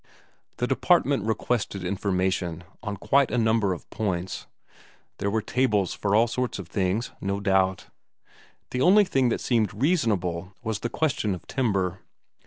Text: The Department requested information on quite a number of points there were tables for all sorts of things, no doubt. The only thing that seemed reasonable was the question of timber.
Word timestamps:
The 0.57 0.65
Department 0.65 1.25
requested 1.25 1.83
information 1.83 2.63
on 2.81 2.97
quite 2.97 3.29
a 3.29 3.37
number 3.37 3.71
of 3.71 3.87
points 3.91 4.47
there 5.19 5.29
were 5.29 5.43
tables 5.43 5.93
for 5.93 6.15
all 6.15 6.25
sorts 6.25 6.57
of 6.57 6.67
things, 6.67 7.11
no 7.21 7.39
doubt. 7.39 7.85
The 8.71 8.81
only 8.81 9.05
thing 9.05 9.29
that 9.29 9.41
seemed 9.41 9.71
reasonable 9.79 10.55
was 10.63 10.79
the 10.79 10.89
question 10.89 11.35
of 11.35 11.45
timber. 11.45 11.99